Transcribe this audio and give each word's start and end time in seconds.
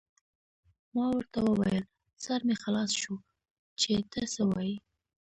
ما 0.93 1.05
ورته 1.15 1.39
وویل: 1.43 1.85
سر 2.23 2.39
مې 2.47 2.55
خلاص 2.63 2.91
شو، 3.01 3.15
چې 3.81 3.91
ته 4.11 4.21
څه 4.33 4.41
وایې. 4.49 4.77